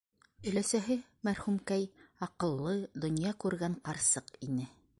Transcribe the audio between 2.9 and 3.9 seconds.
донъя күргән